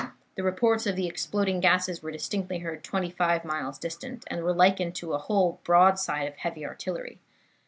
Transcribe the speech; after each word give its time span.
The 0.33 0.41
reports 0.41 0.87
of 0.87 0.95
the 0.95 1.05
exploding 1.05 1.59
gases 1.59 2.01
were 2.01 2.09
distinctly 2.09 2.57
heard 2.57 2.83
twenty 2.83 3.11
five 3.11 3.45
miles 3.45 3.77
distant, 3.77 4.23
and 4.31 4.41
were 4.43 4.51
likened 4.51 4.95
to 4.95 5.13
a 5.13 5.19
whole 5.19 5.59
broadside 5.63 6.27
of 6.27 6.37
heavy 6.37 6.65
artillery. 6.65 7.19